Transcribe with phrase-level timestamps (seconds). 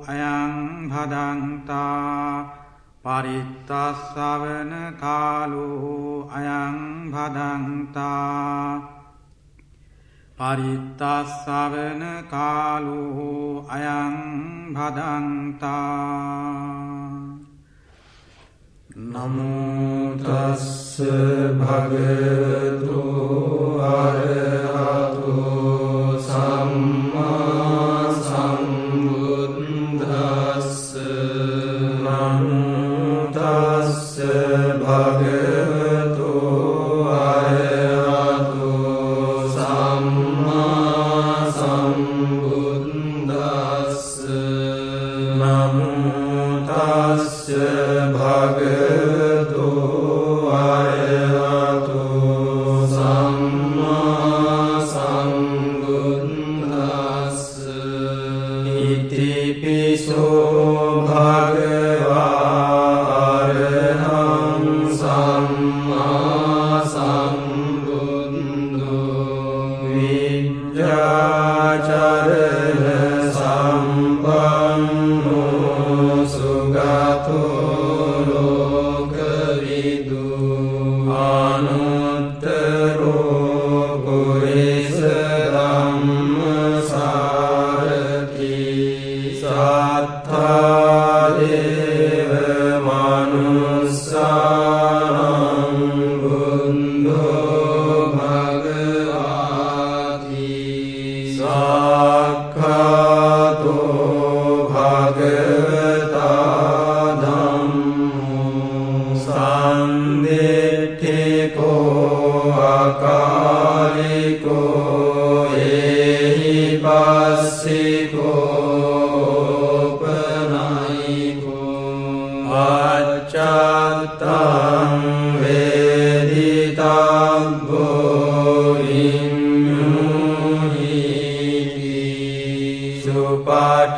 [0.07, 2.60] අයං හදන්තා
[3.03, 6.77] පරිත්තස්සවන කාලෝ අයං
[7.11, 8.81] භදන්තා.
[10.37, 14.15] පරිත්තස්සවන කාලෝ අයං
[14.73, 15.81] භදන්තා.
[19.11, 20.67] නමුතස්ස
[21.57, 23.01] භගතු
[23.81, 24.60] අරහ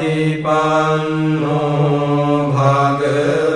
[0.04, 1.54] පටිපන්නෝ
[2.50, 3.53] භගවතු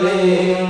[0.00, 0.67] Hare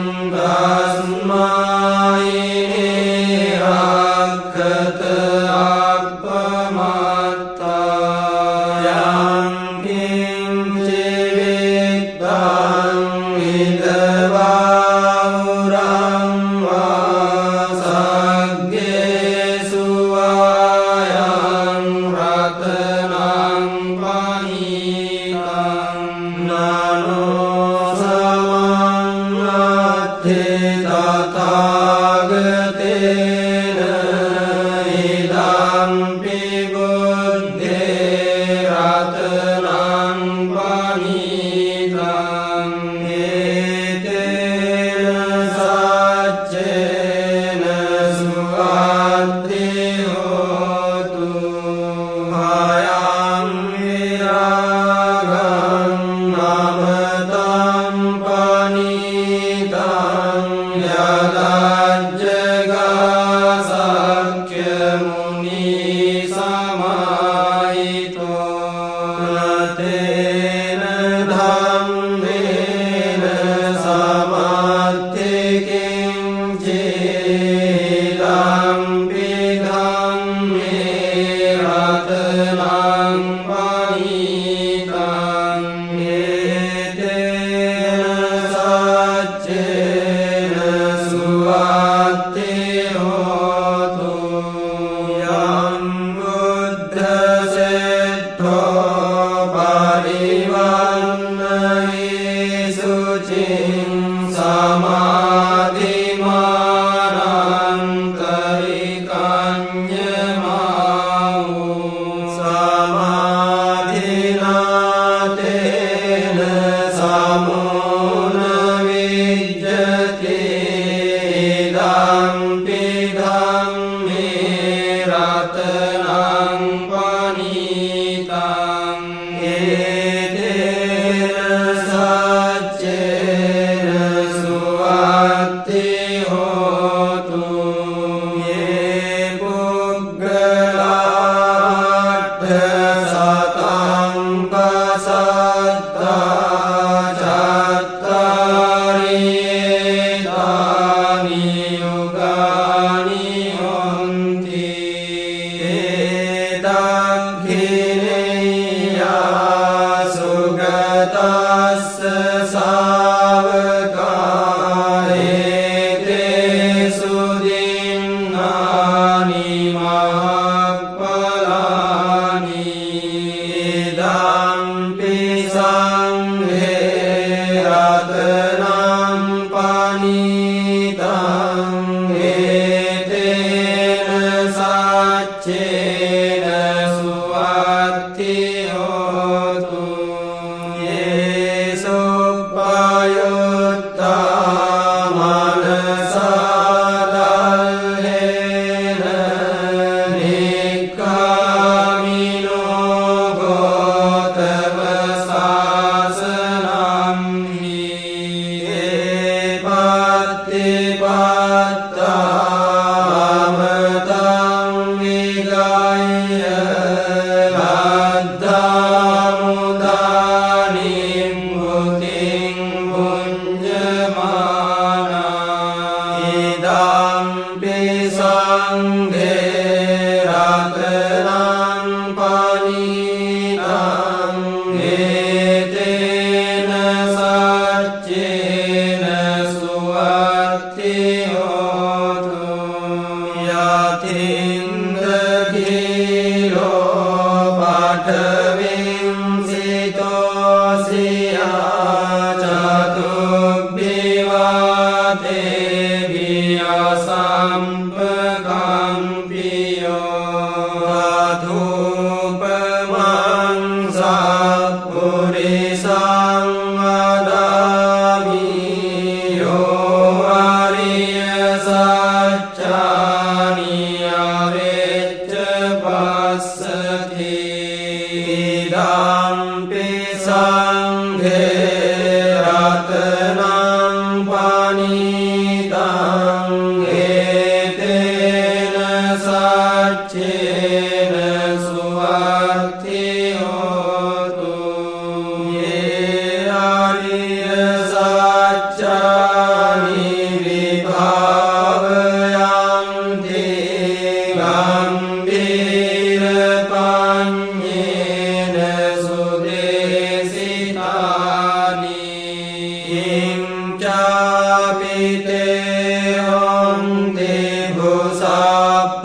[78.38, 79.17] Salam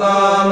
[0.03, 0.42] 아빠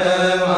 [0.00, 0.49] أنت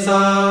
[0.00, 0.47] sa